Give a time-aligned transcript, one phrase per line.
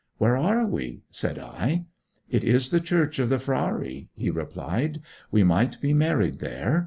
[0.17, 1.85] 'Where are we?' said I.
[2.27, 4.99] 'It is the Church of the Frari,' he replied.
[5.29, 6.79] 'We might be married there.